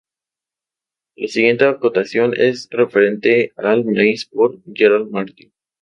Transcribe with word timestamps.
La 1.15 1.27
siguiente 1.27 1.63
acotación 1.65 2.33
es 2.35 2.67
referente 2.71 3.53
al 3.55 3.85
maíz 3.85 4.25
por 4.25 4.59
Gerald 4.73 5.11
Martin. 5.11 5.53